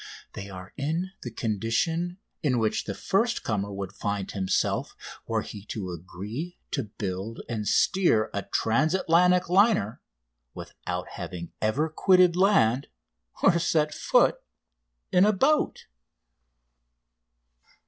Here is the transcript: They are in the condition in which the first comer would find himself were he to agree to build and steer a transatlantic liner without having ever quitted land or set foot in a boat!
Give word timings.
They 0.33 0.49
are 0.49 0.73
in 0.77 1.11
the 1.21 1.29
condition 1.29 2.17
in 2.41 2.57
which 2.57 2.85
the 2.85 2.95
first 2.95 3.43
comer 3.43 3.71
would 3.71 3.93
find 3.93 4.31
himself 4.31 4.95
were 5.27 5.43
he 5.43 5.63
to 5.65 5.91
agree 5.91 6.57
to 6.71 6.85
build 6.85 7.41
and 7.47 7.67
steer 7.67 8.31
a 8.33 8.41
transatlantic 8.41 9.47
liner 9.47 10.01
without 10.55 11.07
having 11.09 11.51
ever 11.61 11.87
quitted 11.87 12.35
land 12.35 12.87
or 13.43 13.59
set 13.59 13.93
foot 13.93 14.41
in 15.11 15.23
a 15.23 15.31
boat! 15.33 15.85